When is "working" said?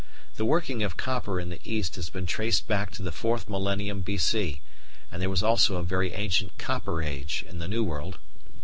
0.45-0.81